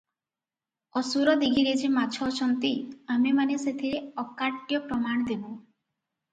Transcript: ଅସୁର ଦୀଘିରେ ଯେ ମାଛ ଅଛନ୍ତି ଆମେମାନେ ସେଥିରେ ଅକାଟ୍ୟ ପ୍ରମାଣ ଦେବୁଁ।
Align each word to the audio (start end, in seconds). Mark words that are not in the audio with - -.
ଅସୁର 1.01 1.35
ଦୀଘିରେ 1.43 1.73
ଯେ 1.83 1.91
ମାଛ 1.99 2.23
ଅଛନ୍ତି 2.29 2.73
ଆମେମାନେ 3.17 3.61
ସେଥିରେ 3.67 4.03
ଅକାଟ୍ୟ 4.27 4.83
ପ୍ରମାଣ 4.91 5.33
ଦେବୁଁ। 5.33 5.55